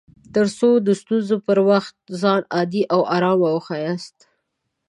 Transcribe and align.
تر 0.35 0.47
څو 0.57 0.69
د 0.87 0.89
ستونزو 1.01 1.35
پر 1.47 1.57
وخت 1.69 1.95
ځان 2.21 2.41
عادي 2.55 2.83
او 2.93 3.01
ارام 3.15 3.37
وښياست 3.41 4.17